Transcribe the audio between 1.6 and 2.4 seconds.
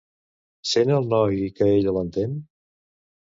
ella l'entén?